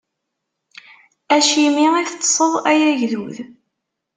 [1.35, 3.35] Acimi i teṭṭṣeḍ ay agdud?